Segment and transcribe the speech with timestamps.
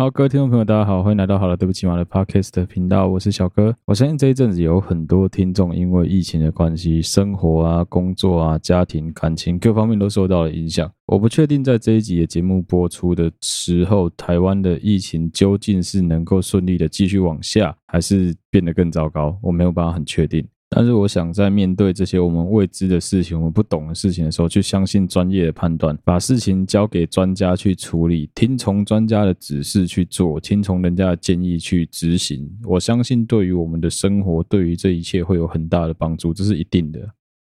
[0.00, 3.76] 好，各位听众朋友，大家好，欢迎来到好了，对不起马的 Podcast 频道，我是小哥。
[3.84, 10.90] 我相信这一阵子有很多听众因为疫情的关系，生活啊、工作啊、家庭、感情各方面都受到了影响。
[11.04, 20.42] 我不确定在这一集的节目播出的时候，台湾的疫情究竟是能够顺利的继续往下，还是变得更糟糕，我没有办法很确定。
[20.72, 32.48] 但是我想在面对这些我们未知的事情、我们不懂的事情的时候，去相信专业的判断，把事情交给专家去处理，听从专家的指示去做，听从人家的建议去执行。
[32.62, 37.00] 我相信对于我们的生活，对于这一切会有很大的帮助，这是一定的。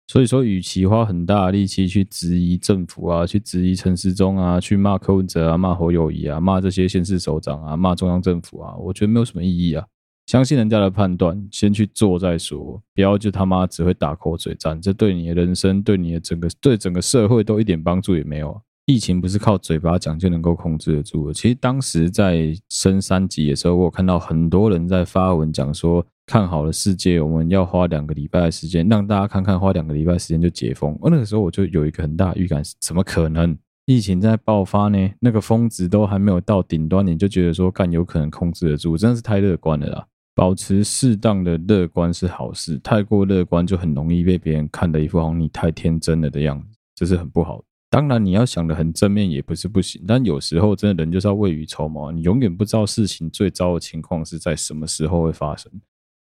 [0.08, 9.84] 所以说，与其花很大的力气去质疑政府啊，去质疑陈时中啊，去骂柯文哲啊，骂侯友谊啊，骂这些县市首长啊，骂中央政府啊，我觉得没有什么意义啊。
[10.26, 18.62] 相信人家的判断，先去做再说，不要就他妈只会打口水战，这对你的人生、对你的整个、对整个社会都一点帮助也没有啊。
[18.88, 21.34] 疫情不是靠嘴巴讲就能够控制得住的。
[21.34, 30.98] 其实当时在升三级的时候，我有看到很多人在发文讲说，看好了世界，我们要花两个礼拜的时间让大家看看，花两个礼拜时间就解封。
[31.02, 33.58] 而那个时候我就有一个很大预感，怎么可能？
[33.86, 35.12] 疫情在爆发呢？
[35.20, 38.98] 那个峰值都还没有到顶端，你就觉得说，干有可能控制得住？
[38.98, 40.08] 真的是太乐观了啦！
[40.36, 47.64] 保持适当的乐观是好事，太过乐观就很容易被别人看的一副好像你太天真了的样子，这是很不好的。
[47.90, 55.72] 当然，你要想的很正面也不是不行，但有时候真的人就是要未雨绸缪，你永远不知道事情最糟的情况是在什么时候会发生。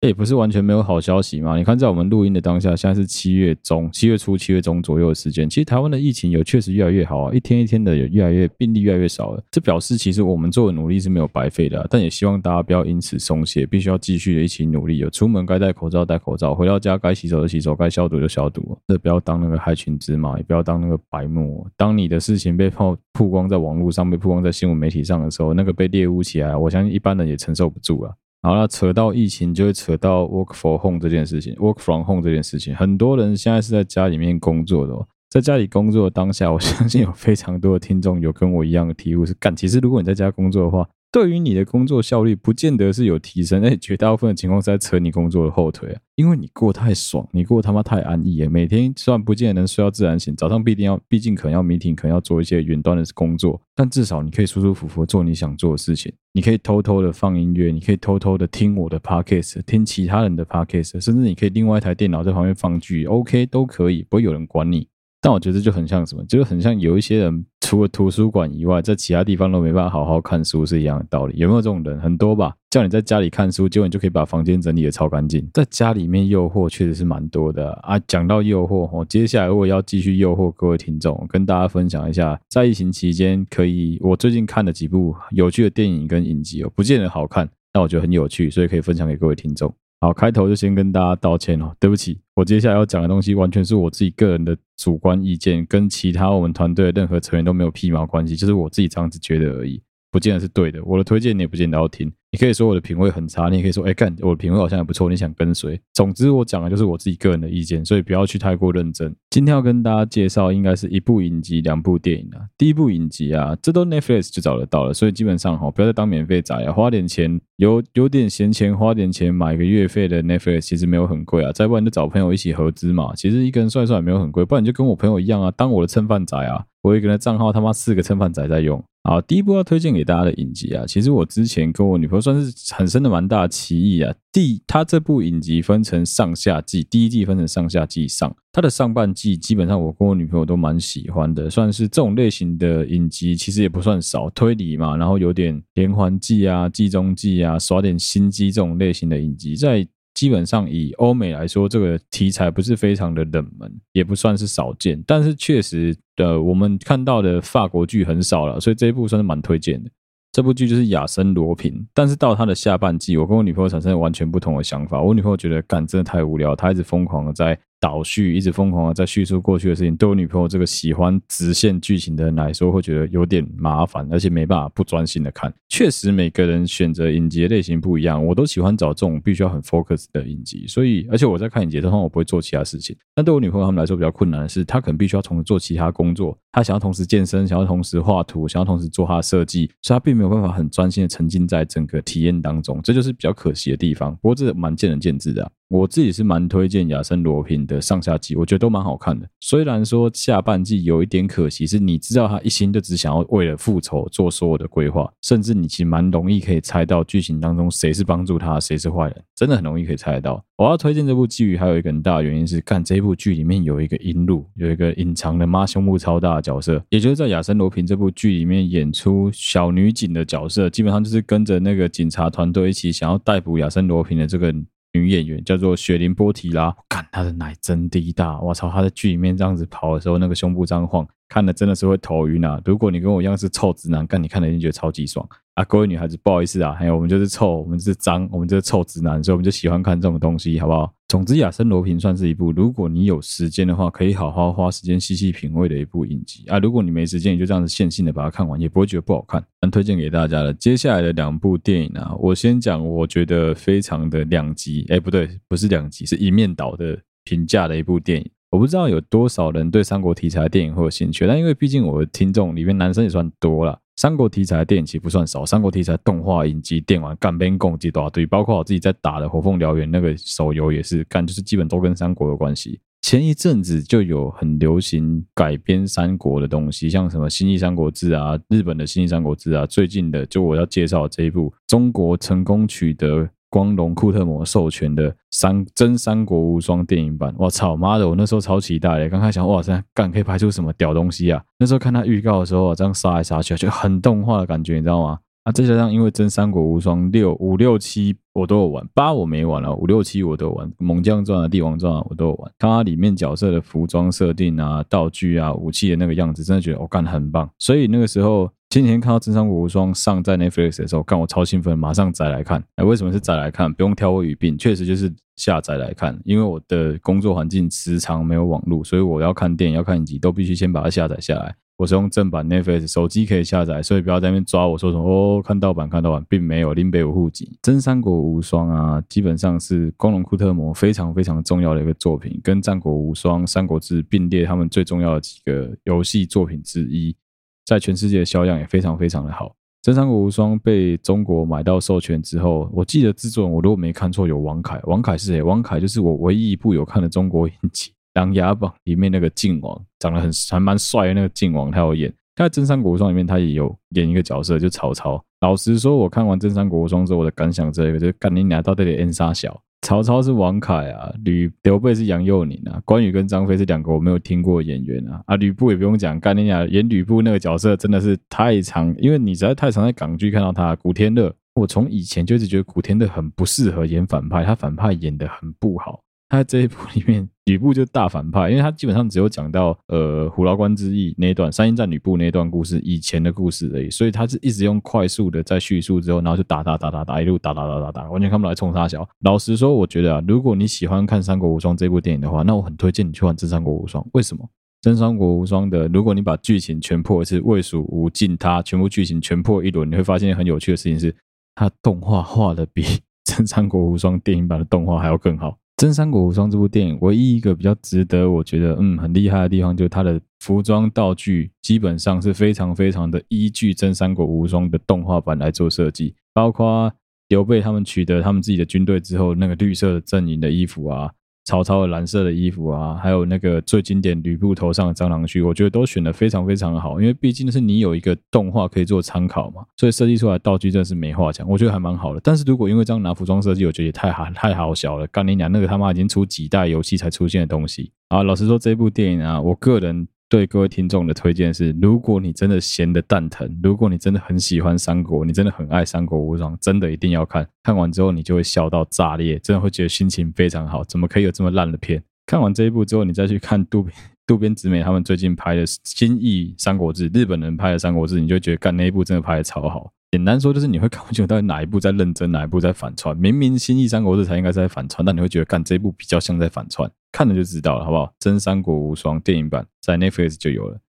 [0.05, 1.57] 也不是完全没有好消息嘛？
[1.57, 5.49] 你看，在我们录音的当下，现在是七月中、七月初、七月中左右的时间。
[5.49, 9.43] 其实台湾的疫情有确实越来越好啊，一天一天的有越来越病例越来越少了。
[9.51, 14.97] 这表示其实我们做的努力是没有白费的，但也希望大家不要因此松懈，必须要继续的一起努力。
[14.97, 18.77] 有出门该戴口罩戴口罩，回到家该洗手就洗手，该消毒就消毒。
[18.87, 21.67] 这不要当那个害群之马，也不要当那个白目。
[21.75, 28.13] 当你的事情被曝曝光在网络上，被曝光在新闻媒体上的时候，那个被猎污起来，我相信一般人也承受不住啊。
[28.45, 40.87] 好了，扯到疫情就会扯到 work for home 这件事情，work from home 这件事情，很多人现在是在家里面工作的哦，在家里工作的当下，我相信有非常多的听众有跟我一样的体悟是干，其实如果你在家工作的话。
[41.11, 64.85] 对于你的工作效率，不见得是有提升，而且绝大部分的情况是在扯你工作的后腿啊，因为你过太爽，你过他妈太安逸了，每天虽然不见得能睡到自然醒，早上必定要，毕竟可能要 meeting，可能要做一些远端的工作，但至少你可以舒舒服服做你想做的事情，你可以偷偷的放音乐，你可以偷偷的听我的 podcast，听其他人的 podcast，甚至你可以另外一台电脑在旁边放剧，OK 都可以，不会有人管你。
[65.25, 71.35] 但我觉得就很像什么，就是很像有一些人除了图书馆以外，在其他地方都没办法好好看书是一样的道理。
[71.35, 71.99] 有没有这种人？
[71.99, 72.53] 很多吧。
[72.69, 75.43] 叫你在家里看书，结果你就可以把房间整理得超干净。
[75.51, 77.97] 在家里面诱惑确实是蛮多的啊。
[78.07, 89.73] 讲到诱惑，哦，接下来我要继续诱惑各位听众，跟大家分享一下，在疫情期间可以我最近看了几部有趣的电影跟影集哦，不见得好看，但我觉得很有趣，所以可以分享给各位听众。
[90.01, 99.81] 好，开头就先跟大家道歉哦，对不起，我接下来要讲的东西完全是我自己个人的主观意见，跟其他我们团队的任何成员都没有屁毛关系，就是我自己这样子觉得而已。
[100.11, 102.11] 不见得是对的，我的推荐你也不见得要听。
[102.35, 105.79] 你可以说我的品味很差，你也可以说，哎，干，我的品味好像也不错，你想跟随。
[105.93, 109.15] 总之，我讲的就是我自己个人的意见，所以不要去太过认真。
[109.29, 112.43] 今天要跟大家介绍，应该是一部影集、两部电影啊。
[112.57, 121.53] 第一部影集啊，这都 Netflix 就找得到了，所以基本上哈，不要再当免费仔啊，花点钱，有有点闲钱，花点钱买个月费的 Netflix，其实没有很贵啊。
[121.53, 126.65] 再不然就找朋友一起合资嘛，其实一个人算一算也没有很贵，不然你就跟我朋友一样啊，当我的蹭饭仔啊。
[126.81, 128.83] 我一个人的账号他妈四个蹭饭仔在用。
[129.07, 134.11] 好，第一部要推荐给大家的影集啊，其实我之前跟我女朋友算是很深的蛮大的歧义啊。
[134.33, 149.87] 第，它这部影集分成上下季，第一季分成上下季上，它的上半季基本上我跟我女朋友都蛮喜欢的，算是这种类型的影集，其实也不算少，推理嘛，然后有点连环计啊、计中计啊，耍点心机这种类型的影集，在。
[150.15, 159.91] 基本上以欧美来说，这个题材不是非常的冷门，也不算是少见，但是确实的，我们看到的法国剧很少了，所以这一部算是蛮推荐的。
[160.31, 165.01] 这部剧就是《亚森罗平》，但是到它的下半季，我跟我女朋友产生了完全不同的想法。
[165.01, 167.57] 我女朋友觉得，干真的太无聊，她一直疯狂的在。
[167.79, 175.53] 倒叙一直疯狂的在叙述过去的事情，对我女朋友这个喜欢直线剧情的人来说，会觉得有点麻烦，而且没办法不专心的看。
[175.69, 180.65] 确实，每个人选择影集类型不一样，我都喜欢找这种必须要很 focus 的影集。
[180.67, 182.95] 所以，而且我在看影集的时候，我不会做其他事情。
[183.13, 194.13] 但对我女朋友他们来说比较困难的是，她可能必须要同时做其他工作，她想要同时健身，想要同时画图，想要同时做她的设计，所以她并没有办法很专心的沉浸在整个体验当中，这就是比较可惜的地方。
[194.15, 195.51] 不过这蛮见仁见智的。
[195.67, 199.27] 我自己是蛮推荐亚森罗平的上下季，我觉得都蛮好看的。
[199.39, 210.43] 虽然说下半季有一点可惜，是你知道他一心就只想要为了复仇做所有的规划，甚至你其实蛮容易可以猜到剧情当中谁是帮助他，谁是坏人，真的很容易可以猜得到。
[210.57, 224.53] 我要推荐这部剧，还有一个很大的原因是，看这部剧里面有一个阴路，有一个隐藏的妈胸部超大的角色，也就是在亚森罗平这部剧里面演出小女警的角色，基本上就是跟着那个警察团队一起想要逮捕亚森罗平的这个。
[224.95, 228.69] 女演员叫做雪琳波提拉，看她的奶真滴大，我操！
[228.69, 232.61] 她在剧里面这样子跑的时候，那个胸部这样晃，看的真的是会头晕啊！
[232.63, 235.27] 如果你跟我一样是臭直男，干你看了一定觉得超级爽。
[235.55, 240.93] 啊，各位女孩子，不好意思啊，还有我们就是臭，我们是脏，我们就是臭直男，所以我们就喜欢看这种东西，好不好？
[241.07, 246.59] 总之，亚森罗平算是一部，如果你有时间的话，可以好好花时间细细品味的一部影集啊。
[246.59, 249.41] 如果你没时间，你就这样子线性的把它看完，也不会觉得不好看。
[249.61, 250.53] 蛮推荐给大家的。
[250.55, 258.29] 接下来的两部电影啊，我先讲，我觉得非常的两极，哎，不对，不是两极，是一面倒的评价的一部电影。
[258.55, 263.77] 我不知道有多少人对三国题材的电影会有兴趣，但因为毕竟我的听众里面男生也算多了。
[263.97, 272.79] 三国题材的电影其实不算少，三国题材动画、影集、电玩、干边共一大堆，包括我自己在打的《火凤燎原》那个手游也是干，就是基本都跟三国有关系。
[273.01, 283.29] 前一阵子就有很流行改编三国的东西，像什么《新义三国志》啊，日本的《新义三国志》啊，最近的就我要介绍这一部中国成功取得。
[283.55, 288.05] 光荣库特摩授权的三真三国无双电影版，我操妈的！
[288.05, 291.41] 我那时候超期待的，刚开始想哇塞，干可以拍出什么屌东西啊？
[291.57, 295.19] 那时候看他预告的时候，这样杀来杀去，就很动画的感觉，你知道吗？
[295.45, 302.51] 啊，再加上因为真三国无双六五六七我都有玩，八我没玩了，五六七我都有玩，猛将传啊、帝王传啊我都有玩。
[302.59, 307.49] 看它里面角色的服装设定啊、道具啊、武器的那个样子，真的觉得我干得很棒。
[307.57, 308.51] 所以那个时候。
[308.75, 312.61] 今天看到《真三国无双》上在 Netflix 的时候，看我超兴奋，马上载来看。
[312.75, 313.73] 哎，为什么是载来看？
[313.73, 316.19] 不用挑我语病，确实就是下载来看。
[316.25, 321.55] 因为我的工作环境时常没有网络，所以我要看电影、要看影集，都必须先把它下载下来。
[321.77, 327.45] 我是用正版 Netflix，手机可以下载，所以不要在那边抓我说什么哦，看盗版、看盗版，并没有林北有户籍。
[327.61, 337.15] 《真三国无双》啊，基本上是光荣库特摩非常非常重要的一个作品，跟《战国无双》《三国志》并列他们最重要的几个游戏作品之一。
[337.65, 339.47] 在全世界的销量也非常非常的好。
[339.81, 345.43] 《真三国无双》被中国买到授权之后，我记得制作人我如果没看错有王凯，王凯是谁？
[345.43, 352.13] 王凯就是我唯一一部有看的中国影集《琅琊榜》里面那个靖王，长得很还蛮帅的那个靖王，他有演。
[352.35, 355.23] 他在《真三国无双》里面他也有演一个角色，就曹操。
[355.41, 359.61] 老实说，我看完《真三国无双》之后，我的感想这个就是干你俩到底得 N 杀小。
[359.85, 370.75] 曹操是王凯啊，吕刘备是杨佑宁啊，关羽跟张飞是两个我没有听过演员啊，啊吕布也不用讲，干你俩演吕布那个角色真的是太长，因为你实在太常在港剧看到他。
[370.77, 376.01] 古天乐，我从以前就一直觉得古天乐很不适合演反派，他反派演的很不好。
[376.27, 389.07] 他这一部里面，吕布就大反派，因为他基本上只有讲到呃虎牢关之役那一段，三英战吕布那一段故事以前的故事而已，所以他是一直用快速的在叙述之后，然后就打打打打打，一路打打打打打，完全看不来冲杀小。
[389.21, 394.03] 老实说，我觉得啊，如果你喜欢看《三国无双》这部电影的话，那我很推荐你去玩《真三国无双》。
[394.13, 394.43] 为什么？
[394.81, 401.15] 《真三国无双》的，如果你把剧情全破一次，魏蜀吴晋他全部剧情全破一轮，你会发现很有趣的事情是，
[401.53, 402.81] 他动画画的比
[403.23, 405.49] 《真三国无双》电影版的动画还要更好。
[405.77, 416.89] 《真三国无双》这部电影唯一一个比较值得我觉得嗯很厉害的地方，就是它的服装道具基本上是非常非常的依据《真三国无双》的动画版来做设计，包括
[417.27, 421.11] 刘备他们取得他们自己的军队之后，那个绿色阵营的衣服啊。
[421.45, 432.19] 曹操的蓝色的衣服啊，还有那个最经典吕布头上的蟑螂须，我觉得都选的非常非常的好，因为毕竟是你有一个动画可以做参考嘛，所以设计出来的道具真的是没话讲，我觉得还蛮好的。
[432.23, 435.05] 但是如果因为这样拿服装设计，我觉得也太好太好笑了。
[435.07, 438.23] 干你娘，那个他妈已经出几代游戏才出现的东西啊！
[438.23, 440.07] 老实说，这部电影啊，我个人。
[440.27, 447.47] 对各位听众的推荐是：如果你真的闲得蛋疼，如果你真的很喜欢三国，你真的很爱《三国无双》，真的一定要看。
[447.61, 450.83] 看完之后，你就会笑到炸裂，真的会觉得心情非常好。
[450.83, 452.01] 怎么可以有这么烂的片？
[452.25, 459.91] 看完这一部之后，你再去看渡边渡边直美他们最近拍的《新义三国志》，日本人拍的《三国志》，你就觉得干那一部真的拍得超好。
[460.11, 463.15] 简单说就是你会看不清楚到底哪一部在认真，哪一部在反串。
[463.15, 468.07] 明明《新义三国志》才应该是在反串，但你会觉得干这一部比较像在反串，看了就知道了，好不好？
[468.19, 470.81] 《真三国无双》电影版在 Netflix 就有了。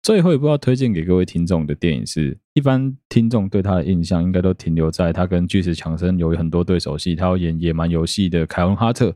[0.00, 9.12] 最后一部要推荐给各位听众的电影是，一般听众对他的印象应该都停留在他跟巨石强森有很多对手戏，他要演野蛮游戏的凯文哈特，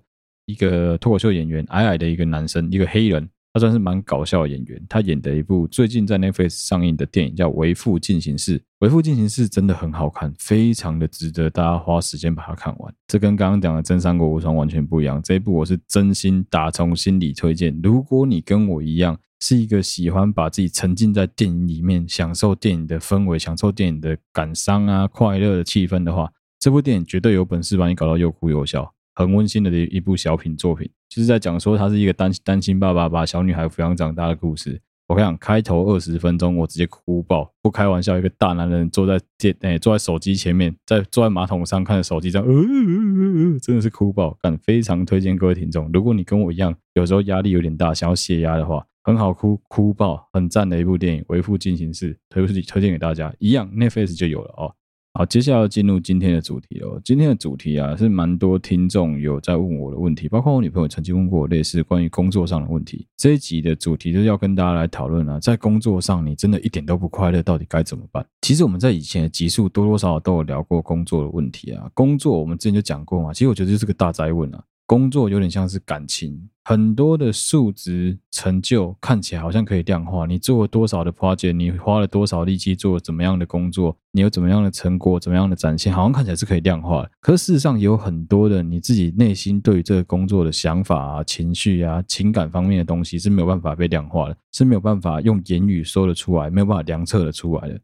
[0.47, 3.29] 一个脱口秀演员，矮矮的一个男生，一个黑人。
[3.57, 4.79] 他算是蛮搞笑的演员。
[4.87, 12.95] 他演的一部最近在 Netflix 上映的电影叫《为父进行式》，《为父进行式》真的很好看，非常的值得大家花时间把它看完。
[13.07, 15.23] 这跟刚刚讲的《真三国无双》完全不一样。
[15.23, 17.81] 这一部我是真心打从心里推荐。
[17.83, 28.93] 如果你跟我一样是一个喜欢把自己沉浸在电影里面，享受电影的氛围，享受电影的感伤啊、快乐的气氛的话，这部电影绝对有本事把你搞到又哭又笑。
[29.17, 34.81] 很温馨的一一部小品作品，就是在讲说他是一个单单亲爸爸把小女孩抚养长大的故事。
[35.09, 54.75] 我跟你讲，开头二十分钟我直接哭爆，不开玩笑，一个大男人坐在电诶、坐在手机前面，在坐在马桶上看着手机这样，呃，呃，呃，真的是哭爆，干，非常推荐各位听众，如果你跟我一样，有时候压力有点大，想要泄压的话，很好哭，哭爆，很赞的一部电影《为父进行式》，推推推荐给大家，一样 Netflix 就有了哦。
[55.17, 57.01] 好，接下来要进入今天的主题哦。
[57.03, 63.07] 今天的主题啊，是蛮多听众有在问我的问题，包括我女朋友曾经问过我类似关于工作上的问题。
[63.17, 68.23] 这一集的主题就是要跟大家来讨论啊，在工作上你真的一点都不快乐，到底该怎么办？
[68.43, 71.91] 其实我们在以前的集数多多少少都有聊过工作的问题啊。
[71.95, 74.63] 工作我们之前就讲过嘛，其实我觉得就是个大哉问啊。
[74.87, 80.27] 工作有点像是感情，很多的数值成就看起来好像可以量化。
[80.27, 87.11] 你做了多少的 project，你花了多少力气做怎么样的工作，你有怎么样的成果，怎么样的展现，好像看起来是可以量化的。
[87.21, 97.81] 可事实上，有很多的你自己内心对于这个工作的想法啊、情绪啊、情感方面的东西是没有办法被量化的，是没有办法用言语说得出来，没有办法量测得出来的。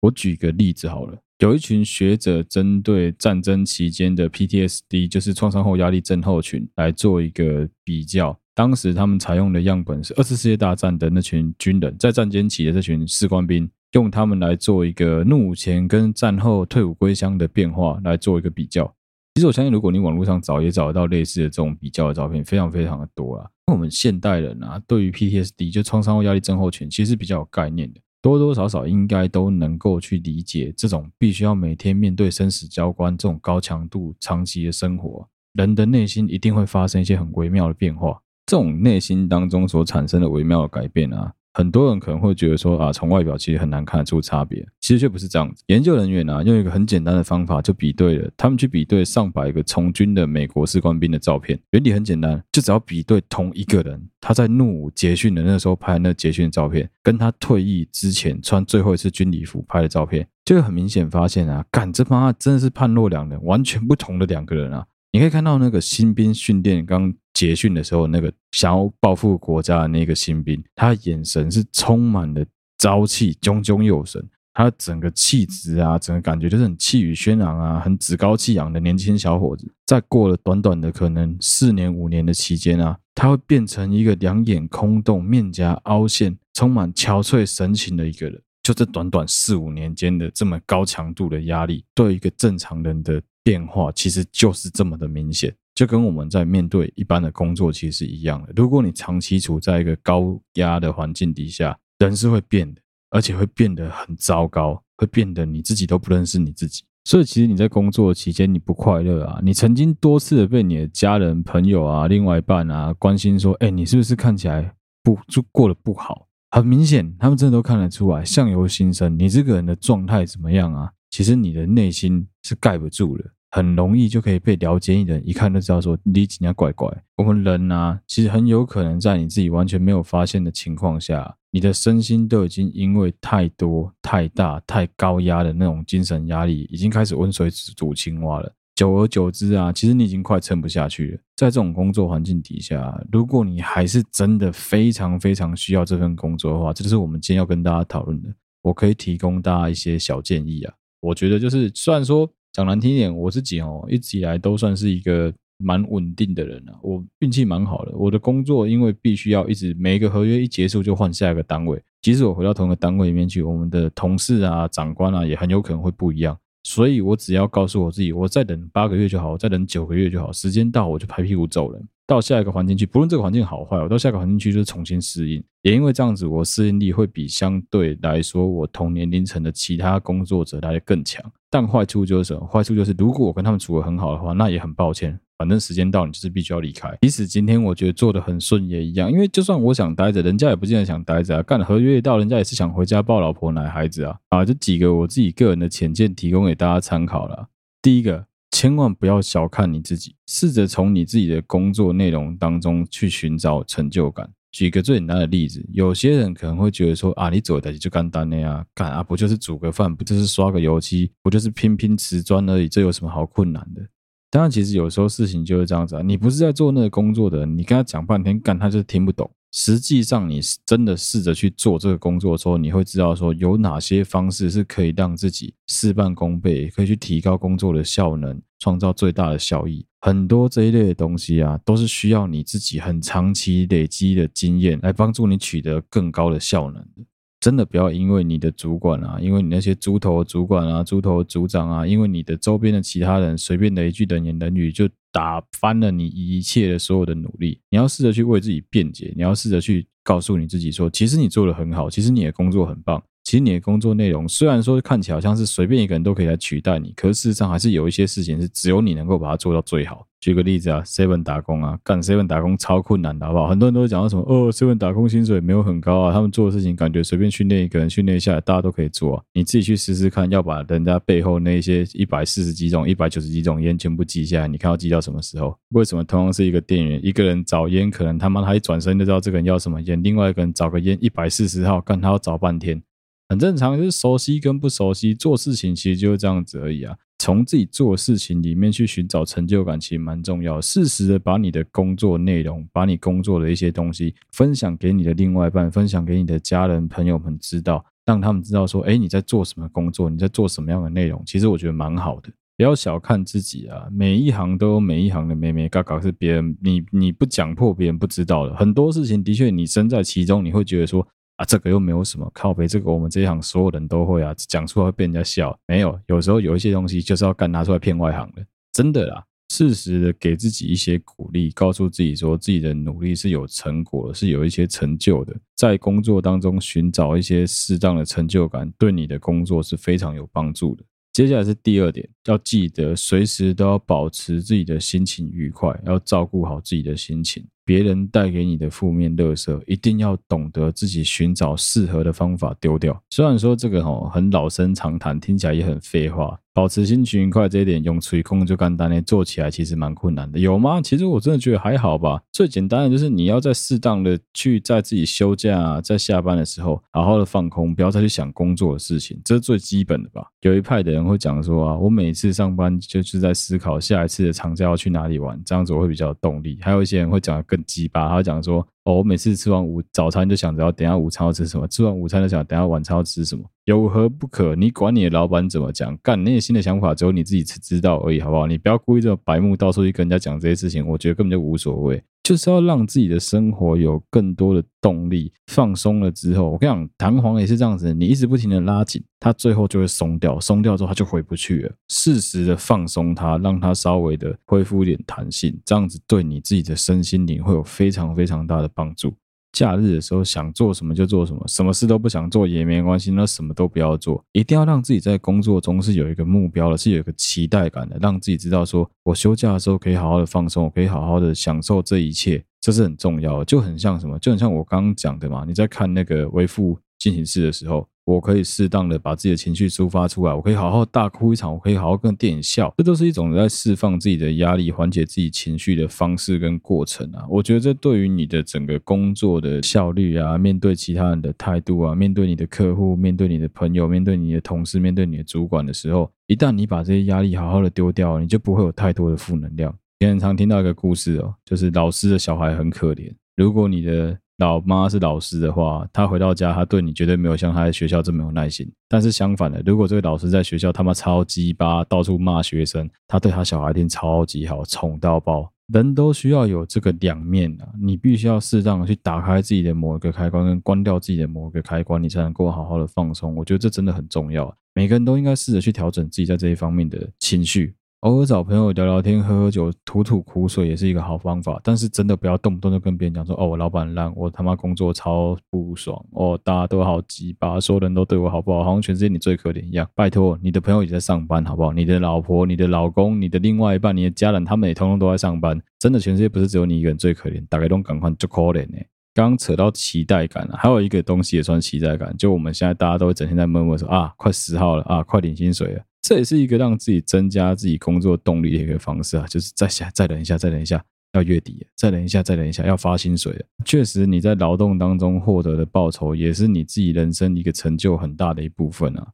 [0.00, 1.18] 我举个例子好了。
[1.38, 8.38] 有一群学者针对战争期间的 PTSD，就是创伤后压力症候群，来做一个比较。
[8.54, 18.90] 当时他们采用的样本是二次世界大战的那群军人，在战间期的这群士官兵，用他们来做一个入伍前跟战后退伍归乡的变化，来做一个比较。
[19.34, 23.46] 其实我相信，如果你网络上找，也找得到类似的这种比较的照片，非常非常的多啊。
[23.66, 28.00] 那我们现代人啊，对于 PTSD 就创伤后压力症候群，其实比较有概念的。
[28.26, 38.20] 多多少少应该都能够去理解，这种必须要每天面对生死交关、这种高强度、长期的生活，人的内心一定会发生一些很微妙的变化。
[38.44, 41.34] 这种内心当中所产生的微妙的改变啊。
[41.56, 45.64] 很多人可能会觉得说啊，从外表其实很难看得出差别，其实却不是这样子。
[45.68, 64.84] 研究人员啊，用一个很简单的方法就比对了，他们去比对上百个从军的美国士官兵的照片，原理很简单，就只要比对同一个人，他在入伍结训的那时候拍那结训的照片，跟他退役之前穿最后一次军礼服拍的照片，就会很明显发现啊，干这妈真的是判若两人，完全不同的两个人啊。
[65.16, 72.44] 你可以看到那个新兵训练刚结训的时候，那个想要报复国家的那个新兵，他眼神是充满了
[72.76, 74.22] 朝气，炯炯有神。
[74.52, 79.66] 他整个气质啊，整个感觉就是很气宇轩昂啊，很趾高气扬的年轻小伙子。
[79.86, 88.38] 在过了短短的可能四年五年的期间啊，他会变成一个两眼空洞、面颊凹陷、充满憔悴神情的一个人。
[88.62, 93.22] 就这短短四五年间的这么高强度的压力，对一个正常人的。
[93.46, 98.52] 变化其实就是这么的明显，就跟我们在面对一般的工作其实是一样的。
[98.56, 106.82] 如果你长期处在一个高压的环境底下，人是会变的，而且会变得很糟糕，会变得你自己都不认识你自己。
[107.04, 114.74] 所以，其实你在工作期间你不快乐啊，你曾经多次的被你的家人、朋友啊、另外一半啊关心说：“哎，你是不是看起来
[115.04, 120.90] 不就过得不好？”很明显，他们真的都看得出来，相由心生，你这个人的状态怎么样啊？
[121.10, 123.24] 其实你的内心是盖不住的。
[123.56, 126.86] 很容易就可以被了解你的人，一看就知道说你今天怪怪。
[127.16, 138.52] 我们人啊，其实很有可能在你自己完全没有发现的情况下，你的身心都已经因为太多、太大、太高压的那种精神压力，已经开始温水煮青蛙了。
[138.74, 141.18] 久而久之啊，其实你已经快撑不下去了。
[141.34, 148.28] 在这种工作环境底下，如果你还是真的非常非常需要这份工作的话，这就是我们今天要跟大家讨论的。
[148.60, 150.74] 我可以提供大家一些小建议啊。
[151.00, 152.30] 我觉得就是虽然说。
[152.56, 156.72] 讲难听一点，我自己哦，一直以来都算是一个蛮稳定的人啊。
[156.80, 166.34] 我运气蛮好的，我的工作因为必须要一直每一个合约一结束就换下一个单位，即使我回到同一个单位里面去，我们的同事啊、长官啊也很有可能会不一样。
[166.62, 171.78] 所以我只要告诉我自己，我再等八个月就好，我再等九个月就好，时间到我就拍屁股走了。
[172.06, 175.42] 到下一个环境去，不论这个环境好坏，我到下一个环境去就是重新适应。
[175.62, 181.20] 也因为这样子，我适应力会比相对来说我同年龄层的其他工作者来得更强。
[181.50, 182.46] 但坏处就是什么？
[182.46, 186.96] 坏处就是如果我跟他们处得很好的话，那也很抱歉，反正时间到你就是必须要离开。
[187.00, 191.42] 即使今天我觉得做得很顺也一样，因为就算我想待着，人家也不见得想待着啊。
[191.42, 194.16] 干合约一到，人家也是想回家抱老婆、奶孩子啊。
[194.28, 197.48] 啊，这几个我自己个人的浅见提供给大家参考了。
[197.82, 198.26] 第一个。
[198.50, 213.86] 千万不要小看你自己，试着从你自己的工作内容当中去寻找成就感，举个最简单的例子，有些人可能会觉得说啊，你做的就干单的呀，干啊，不就是煮个饭，不就是刷个油漆，不就是拼拼瓷砖而已，这有什么好困难的？
[214.30, 219.30] 当然，其实有时候事情就是这样子啊，你不是在做那个工作的，你跟他讲半天，干他就听不懂。
[219.58, 229.86] 实际上，你真的试着去做这个工作的时候，你会知道说有哪些方式是可以让自己事半功倍，可以去提高工作的效能，创造最大的效益。
[230.02, 237.02] 很多这一类的东西啊，都是需要你自己很长期累积的经验来帮助你取得更高的效能的。
[237.40, 247.58] 真的不要因为你的主管啊，因为你那些猪头主管啊、猪头组长啊，因为你的周边的其他人随便的一句冷言冷语，就打翻了你一切的所有的努力。
[247.70, 253.02] 你要试着去为自己辩解，你要试着去告诉你自己说，其实你做的很好，其实你的工作很棒。
[253.26, 260.06] 其实你的工作内容虽然说看起来好像是随便一个人都可以来取代你，可是事实上还是有一些事情是只有你能够把它做到最好。
[260.20, 263.48] 举个例子啊，seven 打工啊，干 seven 打工超困难的，好不好？
[263.48, 269.22] 很多人都会讲到什么哦，seven 打工薪水没有很高啊，他们做的事情感觉随便训练一个人训练下来，大家都可以做啊。
[269.34, 275.58] 你自己去试试看，要把人家背后那些一百四十几种、一百九十几种烟全部记下来，你看要记到什么时候？
[275.70, 282.80] 为什么同样是一个店员，一个人找烟可能他妈他一转身就知道这个人要什么烟，另外一个人找个烟一百四十号，干他要找半天。
[283.28, 286.96] 很正常，就是熟悉跟不熟悉，做事情其实就是这样子而已啊。
[287.18, 290.60] 从自己做事情里面去寻找成就感，其实蛮重要。
[290.60, 301.20] 适时的把你的工作内容，把你工作的一些东西分享给你的另外一半，分享给你的家人朋友们知道，让他们知道说，哎，你在做什么工作，你在做什么样的内容。
[301.26, 302.30] 其实我觉得蛮好的。
[302.58, 308.54] 不要小看自己啊，每一行都有每一行的美美嘎嘎，是别人你你不讲破，别人不知道的。
[308.54, 311.04] 很多事情的确你身在其中，你会觉得说。
[311.36, 315.58] 啊，这个又没有什么靠背，这个我们这一行所有人都会啊，讲出来会被人家笑。
[315.66, 319.24] 没有，有时候有一些东西就是要干拿出来骗外行的，真的啦。
[319.48, 330.82] 适时的给自己一些鼓励，告诉自己说自己的努力是有成果，是有一些成就的，在工作当中寻找一些适当的成就感，对你的工作是非常有帮助的。
[331.12, 337.46] 接下来是第二点，要记得随时都要保持自己的心情愉快，要照顾好自己的心情。
[337.66, 342.98] 别人带给你的负面垃圾，一定要懂得自己寻找适合的方法丢掉。
[343.10, 346.38] 虽然说这个吼很老生常谈，听起来也很废话。
[346.54, 350.80] 保持心情愉快这一点，用吹空就干单呢做起来其实蛮困难的，有吗？
[350.80, 352.18] 其实我真的觉得还好吧。
[352.32, 360.26] 最简单的就是你要在适当的去在自己休假啊，在下班的时候，好好的放空，不要再去想工作的事情，这是最基本的吧。
[360.40, 366.58] 有一派的人会讲说啊，我每次上班就是在思考下一次的长假要去哪里玩，这样子我会比较有动力。
[366.62, 368.66] 还有一些人会讲得更鸡巴，他讲说。
[368.86, 374.54] 哦，我每次吃完午早餐就想着要等下午餐要吃什么，吃完午餐就想等下晚餐要吃什么，有何不可？
[374.54, 378.46] 你管你的老板怎么讲，干那些新的想法只有你自己知道而已，好不好？
[378.46, 382.00] 你不要故意这么白目，到处去跟人家讲这些事情，我觉得根本就无所谓。
[382.22, 391.72] 就是要让自己的生活有更多的动力，放松了之后，我跟你讲，弹簧也是这样子，你一直不停的拉紧，它最后就会松掉，松掉之后它就回不去了。
[391.88, 399.12] 适时的放松它，让它稍微的恢复一点弹性，这样子对你自己的身心灵会有非常非常大的帮助。
[399.52, 404.22] 假日的时候想做什么就做什么，什么事都不想做也没关系，那什么都不要做。
[404.32, 413.46] 一定要让自己在工作中是有一个目标的，是有一个期待感的，让自己知道说，我休假的时候可以好好的放松，我可以好好的享受这一切，这是很重要的。
[413.46, 415.44] 就很像什么，就很像我刚刚讲的嘛。
[415.46, 417.88] 你在看那个为父进行式的时候。
[418.06, 427.26] 我可以适当的把自己的情绪抒发出来，我可以好好大哭一场，我可以好好跟电影笑，这都是一种在释放自己的压力、缓解自己情绪的方式跟过程啊。
[427.28, 439.74] 我觉得这对于你的整个工作的效率啊，面对其他人的态度啊，面对你的客户、面对你的朋友、面对你的同事、面对你的主管的时候，一旦你把这些压力好好的丢掉，你就不会有太多的负能量。
[439.98, 448.70] 也很常听到一个故事哦，就是老师的小孩很可怜，如果你的老妈是老师的话，她回到家，她对你绝对没有像她在学校这么有耐心。
[448.88, 455.50] 但是相反的，如果这个老师在学校他妈超鸡巴，到处骂学生，他对他小孩一定超级好，宠到爆。
[455.72, 463.34] 人都需要有这个两面啊，你必须要适当的去打开自己的某一个开关，跟关掉自己的某一个开关，你才能够好好的放松。
[463.34, 467.74] 我觉得这真的很重要，每个人都应该试着去调整自己在这一方面的情绪。
[468.00, 478.62] 偶尔找朋友聊聊天、喝喝酒、吐吐苦水也是一个好方法，但是真的不要动不动就跟别人讲说：“哦，我老板烂，我他妈工作超不爽，哦，大家都好鸡巴，所有人都对我好不好？
[478.62, 481.72] 好像全世界你最可怜一样。”拜托，你的朋友也在上班，好不好？
[481.72, 485.60] 你的老婆、你的老公、你的另外一半、你的家人，他们也通通都在上班。
[485.78, 488.76] 真的，全世界不是只有你一个人最可怜，大家都赶快就可怜呢。
[489.14, 500.80] 刚刚扯到期待感了，还有一个东西也算期待感，就我们现在大家都会整天在闷闷说：“啊，快十号了啊，快领薪水了。”这也是一个让自己增加自己工作动力的一个方式啊，就是再想再等一下，再等一下，
[501.14, 503.44] 要月底，再等一下，再等一下，要发薪水了。
[503.64, 509.08] 确实，你在劳动当中获得的报酬，也是你自己人生一个成就很大的一部分啊。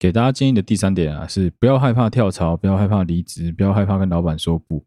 [0.00, 4.84] 给大家建议的第三点啊，是不要害怕跳槽，不要害怕离职，不要害怕跟老板说不。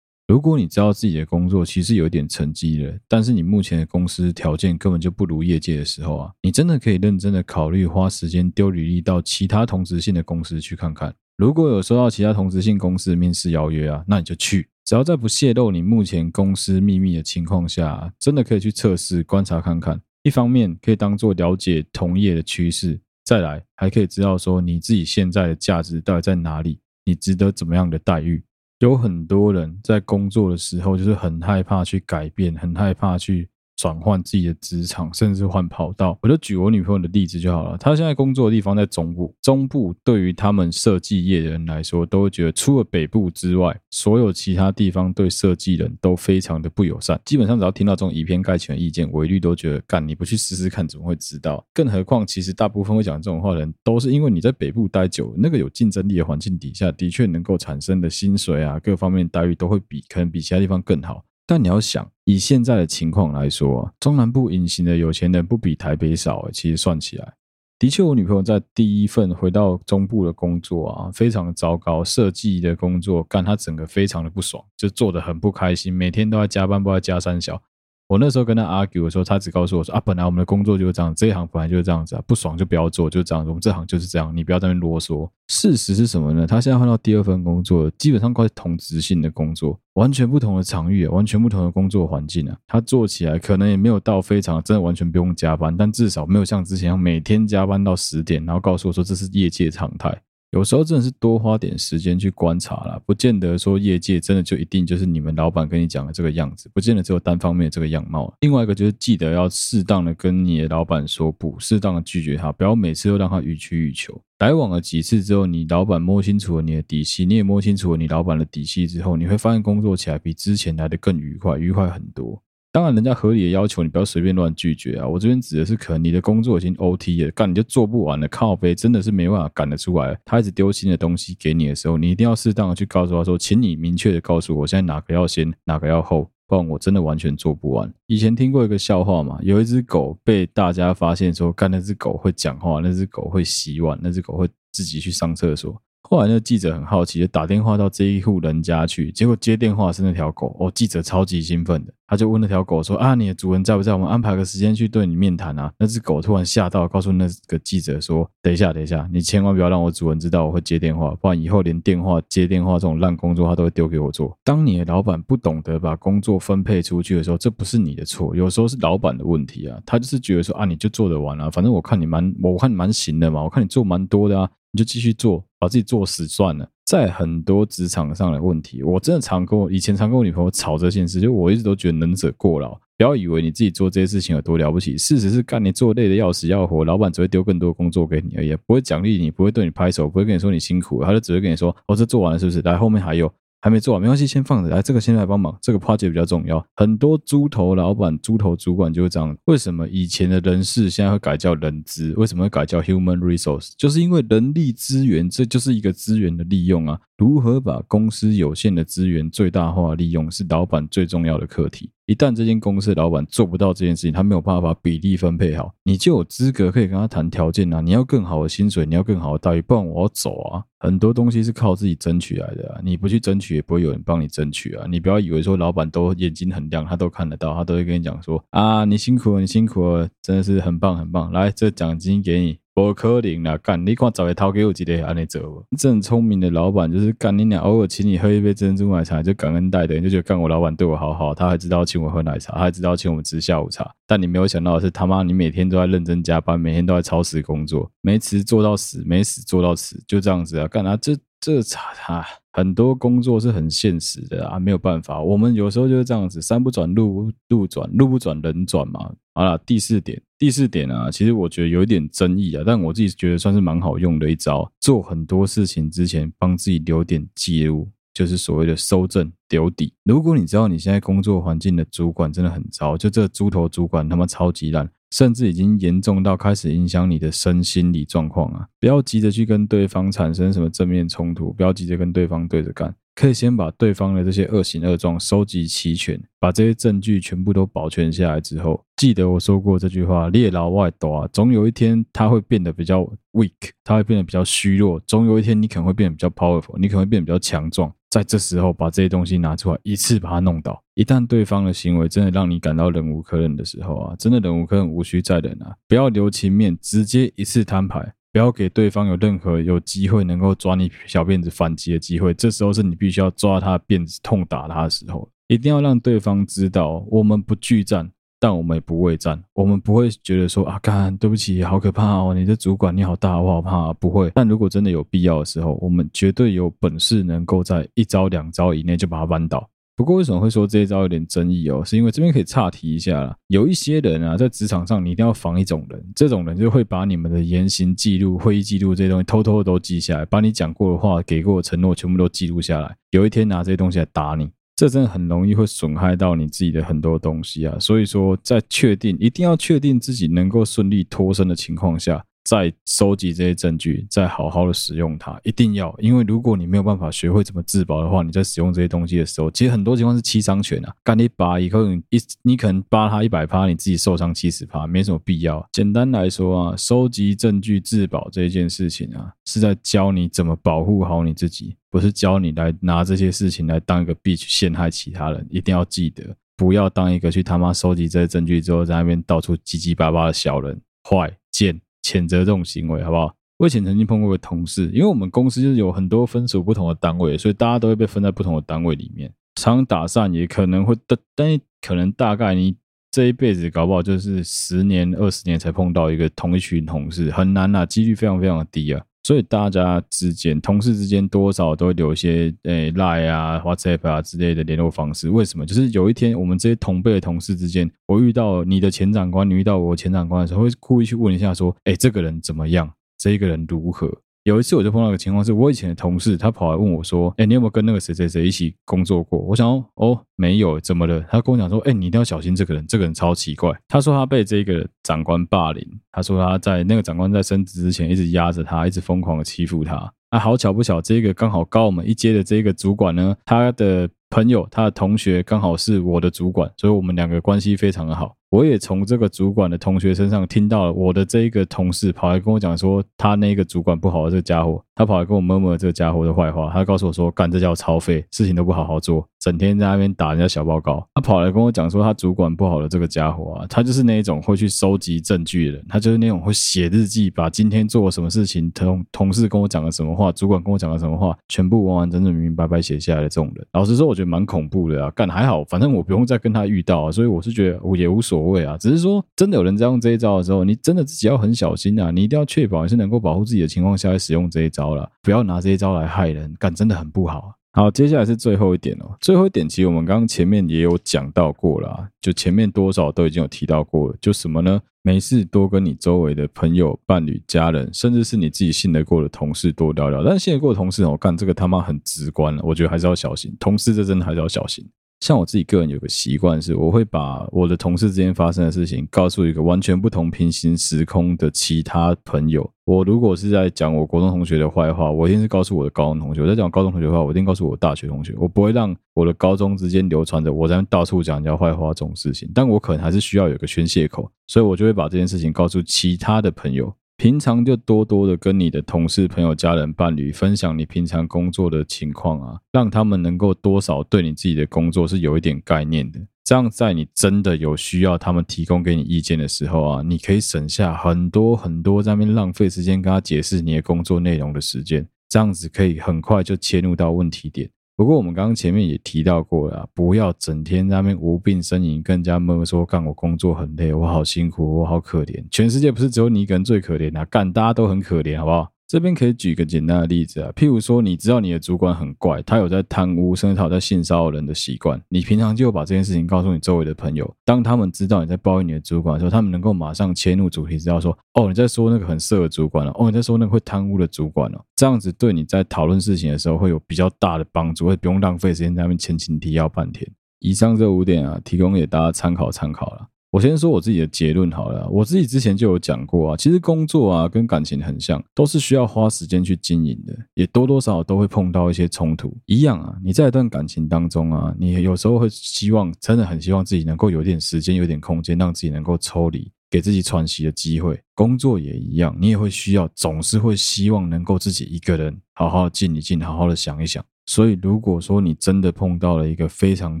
[0.26, 11.14] 如果你知道自己的工作其实有一点成绩了，但是你目前的公司条件根本就不如业界的时候啊，你真的可以认真的考虑花时间丢履历到其他同职性的公司去看看。
[11.36, 20.00] 如果有收到其他同职性公司面试邀约啊，那你就去，只要在不泄露你目前公司秘密的情况下，真的可以去测试观察看看。
[20.24, 28.42] 一方面可以当做了解同业的趋势，再来还可以知道说你自己现在的价值到底在哪里，你值得怎么样的待遇。
[28.80, 33.48] 有很多人在工作的时候，就是很害怕去改变，很害怕去。
[33.76, 37.76] 转换自己的职场，甚至换跑道，我就举我女朋友的例子就好了。
[37.78, 47.20] 她现在工作的地方在中部，中部对于他们设计业的人来说，都会觉得除了北部之外，所有其他地方对设计人都非常的不友善。
[47.24, 51.64] 基本上只要听到这种以偏概全的意见，我一律都觉得干，你不去试试看，怎么会知道？
[51.74, 61.25] 更何况，其实大部分会讲这种话的人，都是因为你在北部待久，那个有竞争力的环境底下，的确能够产生的薪水啊，各方面待遇都会比可能比其他地方更好。
[61.46, 66.50] 但你要想，以现在的情况来说，中南部隐形的有钱人不比台北少。
[66.52, 67.34] 其实算起来，
[67.78, 72.02] 的确，我女朋友在第一份回到中部的工作啊，非常糟糕。
[72.02, 77.62] 设计的工作干她整个非常的不爽，就做的很不开心，每天都要加班，不要加三小。
[78.08, 83.50] 我那时候跟他 argue 的时候，他只告诉我说：“啊，本来我们的工作就是这样，这一行本来就是这样子啊，不爽就不要做，就这样子。
[83.50, 86.46] 我们这行就是这样，你不要在那边啰嗦。”事实是什么呢？
[86.46, 92.56] 他现在换到第二份工作，基本上快同职性的工作，完全不同的场域，完全不同的工作环境啊。
[92.66, 100.16] 他做起来可能也没有到非常真的完全不用加班，但至少没有像之前每天加班到十点，然后告诉我说这是业界常态。
[100.56, 108.32] 有时候真的是多花点时间去观察啦，不见得说业界真的就一定就是你们老板跟你讲的这个样子，不见得只有单方面的这个样貌。
[108.40, 114.18] 另外一个就是记得要适当的跟你的老板说不，适当的拒绝他，不要每次都让他予取予求。
[114.38, 122.42] 来往了几次之后，你老板摸清楚了你的底细，你也摸清楚了你老板的底细之后，你会发现工作起来比之前来的更愉快，愉快很多。
[122.76, 125.08] 当然，人家合理的要求你不要随便乱拒绝啊！
[125.08, 130.14] 我这边指的是，可能你的工作已经 OT 了，干你就做不完了，靠背真的是没办法赶得出来。
[130.26, 137.90] 他一直丢新的东西给你的时候，你一定要适当的去告诉他说，请你明确的告诉我，现在哪个要先，哪个要后，不然我真的完全做不完。
[138.08, 145.80] 以前听过一个笑话嘛，有一只狗被大家发现说，干那只狗会讲话，那只狗会洗碗，那只狗会自己去上厕所。
[146.08, 150.56] 后来那个记者很好奇，就打电话到这一户人家去，结果接电话是那条狗。
[150.60, 153.92] 哦，记者超级兴奋的，他就问那条狗说：“啊，你的主人在不在？
[153.92, 169.76] 我们安排个时间去对你面谈啊。”那只狗突然吓到，告诉那个记者说：“等一下，等一下，你千万不要让我主人知道我会接电话，不然以后连电话接电话这种烂工作他都会丢给我做。”当你的老板不懂得把工作分配出去的时候，这不是你的错，有时候是老板的问题啊。
[169.84, 176.68] 他就是觉得说：“啊，你就做得完啊，反正我看你蛮，我看你蛮行的嘛，我看你做蛮多的啊。”你就继续做，把自己做死算了。
[176.84, 182.78] 在很多职场上的问题，我真的常跟我以前常跟我女朋友吵这件事，就我一直都觉得能者过劳。
[182.98, 192.60] 不要以为你自己做这些事情有多了不起，事实是干你做累的要死要活，老板只会丢更多工作给你而已，不会奖励你，不会对你拍手，不会跟你说你辛苦，他就只会跟你说：“哦，这做完了是不是？
[192.60, 194.68] 来，后面还有。”还没做完，没关系，先放着。
[194.68, 196.64] 来，这个先来帮忙，这个 project 比较重要。
[196.76, 199.36] 很多猪头老板、猪头主管就会这样。
[199.46, 202.14] 为什么以前的人事现在会改叫人资？
[202.16, 203.72] 为什么会改叫 human resource？
[203.76, 206.98] 就是因为人力资源，这就是一个资源的利用啊。
[207.16, 211.90] 如何把公司有限的资源最大化利用，是老板最重要的课题。
[212.04, 217.80] 一旦这间公司老板做不到这件事情，他没有办法把比例分配好，你就有资格可以跟他谈条件啊。
[217.80, 220.62] 你要更好的薪水，你要更好的待遇，不然我要走啊。
[220.78, 224.86] 很多东西是靠自己争取来的啊，你不去争取，也不会有人帮你争取啊。
[224.88, 232.58] 你不要以为说老板都眼睛很亮，他都看得到，他都会跟你讲说啊，你辛苦了，你辛苦了，真的是很棒很棒，来，这奖金给你。
[232.76, 233.56] 不可能啦！
[233.56, 235.64] 干，你看找个掏给我几个安尼做。
[235.78, 243.90] 这很聪明的老板就是干你俩偶尔请你喝一杯珍珠奶茶就感恩戴德，就觉得干我老板对我好好，他还知道请我喝奶茶，他还知道请我们吃下午茶。
[244.06, 250.68] 但你没有想到的是，他妈你每天都在认真加班，每天都在超时工作，没辞做到死，没死做到死，就这样子啊！
[250.68, 255.22] 干啊，这这差他很多工作是很现实的啊，没有办法。
[255.22, 259.10] 我们有时候就是这样子，山不转路路转，路不转人转嘛。
[259.32, 264.70] 好了，第四点，第四点啊，其实我觉得有一点争议啊，但我自己觉得算是蛮好用的一招。
[264.80, 269.94] 做很多事情之前，帮自己留点记录，就是所谓的收证留底。
[270.04, 282.94] 如果你知道你现在工作环境的主管真的很糟，就这猪头主管他妈超级烂，甚至已经严重到开始影响你的身心理状况啊，不要急着去跟对方产生什么正面冲突，不要急着跟对方对着干。
[283.16, 293.00] 可以先把对方的这些恶行恶状收集齐全，把这些证据全部都保全下来之后，记得我说过这句话：猎老外多啊，总有一天他会变得比较
[293.32, 297.90] weak，他会变得比较虚弱，总有一天你可能会变得比较 powerful，你可能会变得比较强壮。
[298.10, 300.82] 在这时候把这些东西拿出来，一次把它弄倒。
[300.94, 305.74] 一旦对方的行为真的让你感到忍无可忍的时候啊，真的忍无可忍，无需再忍啊！
[305.88, 312.34] 不要留情面，直接一次摊牌，不要给对方有任何有机会能够抓你小辫子反击的机会。
[312.34, 315.26] 这时候是你必须要抓他的辫子，痛打他的时候。
[315.48, 318.06] 一定要让对方知道，我们不惧战。
[318.38, 324.30] 但我们也不畏战，我们不会觉得说啊，干，对不起，好可怕哦，你的主管你好大，我好怕，不会。
[324.34, 329.66] 但如果真的有必要的时候，我们绝对有本事能够在一招两招以内就把他扳倒。
[329.96, 331.82] 不过为什么会说这一招有点争议哦？
[331.82, 344.50] 是因为这边可以岔题一下啦，有一些人啊，在职场上你一定要防一种人，这种人就会把你们的言行记录、会议记录这些东西偷偷的都记下来，把你讲过的话、给过的承诺全部都记录下来，有一天拿这些东西来打你。
[344.76, 352.22] 这真的很容易会损害到你自己的很多东西啊，所以说在确定一定要确定自己能够顺利脱身的情况下。
[352.46, 365.68] 再收集这些证据，再好好的使用它，一定要，因为如果你没有办法学会怎么自保的话，你在使用这些东西的时候，其实很多情况是七伤拳啊，干你拔以后，一你可能扒他一百趴，你自己受伤七十趴，没什么必要。
[365.72, 375.44] 简单来说啊，收集证据自保这件事情啊，是在教你怎么保护好你自己，不是教你来拿这些事情来当一个币去陷害其他人。
[375.50, 376.22] 一定要记得，
[376.56, 380.80] 不要当一个去他妈收集这些证据之后，在那边到处叽叽巴巴的小人，
[381.10, 381.80] 坏贱。
[382.06, 383.34] 谴责这种行为，好不好？
[383.58, 389.32] 我以前曾经碰过一个同事，因为我们公司就是有很多分属不同的单位，所以大家都会被分在不同的单位里面。
[389.56, 392.76] 常打散也可能会，但但可能大概你
[393.10, 399.02] 这一辈子搞不好就是十年、二十年才碰到一个同一群同事，很难啊，几率非常非常的低啊。
[399.26, 405.28] 所以大家之间，同事之间多少都会留一些诶 Line 啊、WhatsApp 啊之类的联络方式。
[405.28, 405.66] 为什么？
[405.66, 412.88] 就是有一天我们这些同辈的同事之间，我遇到你的前长官，你遇到我前长官的时候，会故意去问一下，说：“诶，这个人怎么样？
[413.18, 430.08] 这个人如何？”有一次我就碰到一个情况，是我以前的同事，他跑来问我说：“哎，你有没有跟那个谁谁谁一起工作过？”我想：“哦，没有，怎么了？”他跟我讲说：“哎，你一定要小心这个人，这个人超奇怪。”他说他被这个长官霸凌，他说他在那个长官在升职之前一直压着他，一直疯狂的欺负他。
[430.30, 438.36] 啊，好巧不巧，这个刚好高我们一阶的这个主管呢，他的朋友，他的同学刚好是我的主管，所以我们两个关系非常的好。
[438.50, 451.06] 我也从这个主管的同学身上听到了我的这一个同事跑来跟我讲说，他那个主管不好的这个家伙，他跑来跟我摸摸这个家伙的坏话，他告诉我说，干这叫超废，事情都不好好做，整天在那边打人家小报告。
[451.14, 463.66] 他跑来跟我讲说，他主管不好的这个家伙啊，他就是那一种会去收集证据的人，他就是那种会写日记，把今天做了什么事情，同同事跟我讲了什么话，主管跟我讲了什么话，全部完完整整、明明白白写下来的这种人。
[463.72, 465.10] 老实说，我觉得蛮恐怖的啊。
[465.10, 469.24] 干还好，反正我不用再跟他遇到啊，所以我是觉得我也无所所谓啊，只是说。
[469.34, 472.10] 真的有人在用这一招的时候，你真的自己要很小心啊！
[472.10, 477.52] 你一定要确保你是能够保护自己的情况下来使用这一招了，不要拿这一招来害人，干真的很不好。
[477.72, 479.16] 好，接下来是最后一点哦。
[479.20, 484.80] 最后一点，其实我们刚刚前面也有讲到过了，就前面多少都已经有提到过了，就什么呢？
[485.02, 490.24] 没事多跟你周围的朋友、伴侣、家人，甚至是你自己信得过的同事多聊聊。
[490.24, 493.54] 但是信得过的同事，我干这个他妈很直观了，我觉得还是要小心。
[493.60, 494.84] 同事这真的还是要小心。
[495.20, 502.70] 像我自己个人有个习惯是，我会把我的同事之间发生的事情告诉一个完全不同平行时空的其他朋友。
[502.84, 508.34] 我如果是在讲我国中同学的坏话，我一定是告诉我的高中同学；我在讲高中同学的话，我一定告诉我大学同学。
[508.36, 512.48] 我不会让我的高中之间流传着我在到处讲人家坏话这种事情。
[512.54, 516.94] 但我可能还是需要有个宣泄口，所以我就会把这件事情告诉其他的朋友。
[517.16, 526.20] 平常就多多的跟你的同事、朋友、家人、伴侣分享你平常工作的情况啊，让他们能够多少对你自己的工作是有一点概念的。
[526.44, 535.08] 这样在你真的有需要他们提供给你意见的时候啊，你可以省下很多很多在那边浪费时间跟他解释你的工作内容的时间。
[535.28, 537.68] 这样子可以很快就切入到问题点。
[537.96, 545.42] 不过我们刚刚前面也提到过了，不要整天在那边无病呻吟，跟人家闷说干我工作很累，我好辛苦，我好可怜。
[545.50, 548.75] 全世界不是只有你一个人最可怜啊，干大家都很可怜，好不好？
[548.88, 570.08] 这边可以举个简单的例子啊，譬如说，你知道你的主管很怪，他有在贪污，甚至他有在性骚扰人的习惯，你平常就把这件事情告诉你周围的朋友，当他们知道你在抱怨你的主管的时候，他们能够马上切入主题，知道说，哦，你在说那个很色的主管了，哦，你在说那个会贪污的主管了，这样子对你在讨论事情的时候会有比较大的帮助，会不用浪费时间在那边前情提要半天。
[570.38, 573.08] 以上这五点啊，提供给大家参考参考了。
[573.36, 582.34] 我先说我自己的结论好了，我自己之前就有讲过啊，其实工作啊跟感情很像，都是需要花时间去经营的，也多多少少都会碰到一些冲突。
[582.46, 590.98] 一样啊，你在一段感情当中啊，你有时候会希望，真的很希望自己能够有点时间、有点空间，让自己能够抽离，给自己喘息的机会。
[591.14, 597.04] 工作也一样，你也会需要，总是会希望能够自己一个人好好静一静，好好的想一想。
[597.26, 600.00] 所以，如果说你真的碰到了一个非常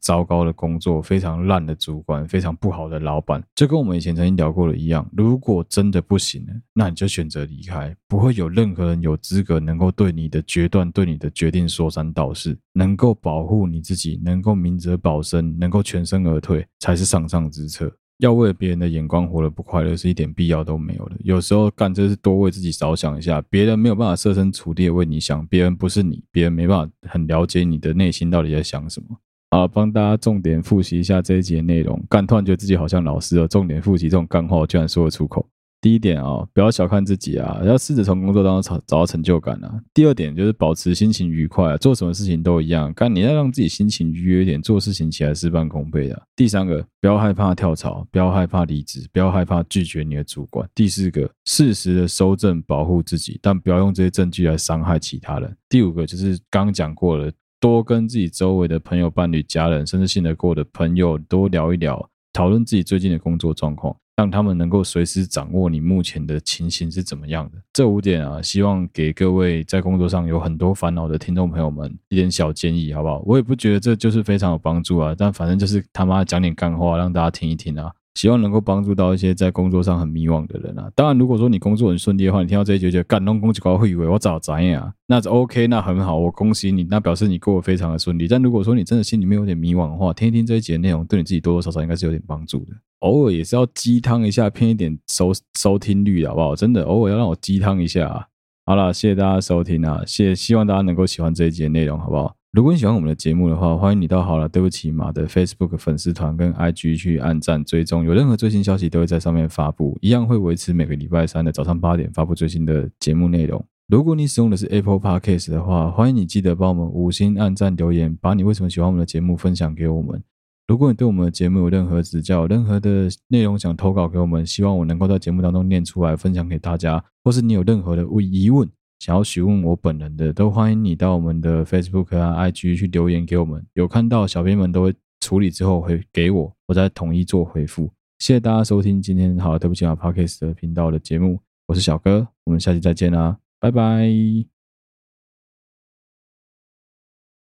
[0.00, 7.94] 糟糕的工作、非常烂的主管、非常不好的老板，就跟我们以前曾经聊过的一样，如果真的不行了，那你就选择离开。
[8.08, 12.58] 不会有任何人有资格能够对你的决断、对你的决定说三道四。
[12.72, 17.92] 能够保护你自己，能够明哲保身，能够全身而退，才是上上之策。
[18.20, 21.16] 要为别人的眼光活得不快乐，是一点必要都没有的。
[21.24, 29.16] 有时候干这是多为自己着想一下，别人没有办法设身处地为你想，别人不是你，别人没办法很了解你的内心到底在想什么。
[29.50, 32.00] 好，帮大家重点复习一下这一节内容。
[32.08, 35.44] 干，突然觉得自己好像老师了，重点复习这种干话，居然说得出口。
[35.80, 39.80] 第一点啊、哦，不要小看自己啊，要试着从工作当中找找到成就感啊。
[39.94, 46.22] 第二点就是保持心情愉快啊，做什么事情都一样，干你要让自己心情愉悦一点，做事情起来事半功倍的、啊。
[46.36, 50.68] 第三个，不要害怕跳槽，不要害怕离职，不要害怕拒绝你的主管。
[50.74, 55.56] 第四个，适时的收证保护自己，但不要用这些证据来伤害其他人。
[55.68, 63.96] 第五个就是刚讲过了，多跟自己周围的朋友、伴侣、家人，甚至信得过的朋友多聊一聊，讨论自己最近的工作状况。
[64.20, 67.52] 让他们能够随时掌握你目前的情形是怎么样的。
[67.72, 73.22] 这五点啊，希望给各位在工作上有很多烦恼的听众朋友们一点小建议，好不好？
[73.24, 77.90] 我也不觉得这就是非常有帮助啊，但反正就是他妈讲点干话，让大家听一听啊。
[78.20, 80.92] 希望能够帮助到一些在工作上很迷惘的人啊！
[80.94, 88.28] 当然，如果说你工作很顺利的话，你听到这一句就感动攻击高会以为我早怎样，那 OK，那很好，我恭喜你，那表示你过得非常的顺利。
[88.28, 92.72] 但如果说你真的心里面有点迷惘的话，听一听这一集的内容，对你自己多多少少应该是有点帮助的。
[92.98, 96.54] 偶尔也是要鸡汤一下，骗一点收收听率，好不好？
[96.54, 98.26] 真的，偶尔要让我鸡汤一下啊！
[98.66, 100.02] 好了，谢谢大家收听啊！
[100.06, 102.36] 谢谢，希望大家能够喜欢这一集的内容，好不好？
[102.52, 113.64] 如果你喜欢我们的节目的话，欢迎你到好了，对不起马的 Facebook 粉丝团跟 IG 去按赞追踪，有任何最新消息都会在上面发布，一样会维持每个礼拜三的早上八点发布最新的节目内容。
[113.86, 120.20] 如果你使用的是 Apple Podcast 的话，欢迎你记得帮我们五星按赞留言，把你为什么喜欢我们的节目分享给我们。
[120.66, 128.68] 如果你对我们的节目有任何指教，任何的内容想投稿给我们，希望我能够在节目当中念出来分享给大家，或是你有任何的疑问。
[129.00, 133.66] 想要询问我本人的，都欢迎你到我们的 Facebook 啊、IG 去留言给我们。
[133.72, 137.90] 有看到小编们都会处理之后会给我，我再统一做回复。
[138.18, 144.59] 谢谢大家收听今天好了，对不起啊，Podcast 频道的节目，我是小哥，我们下期再见啦，拜拜。